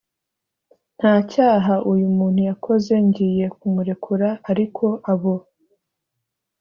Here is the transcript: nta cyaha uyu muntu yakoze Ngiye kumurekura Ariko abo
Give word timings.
nta 0.97 1.13
cyaha 1.31 1.73
uyu 1.91 2.07
muntu 2.17 2.39
yakoze 2.49 2.91
Ngiye 3.05 3.45
kumurekura 3.57 4.29
Ariko 4.51 4.85
abo 5.11 5.35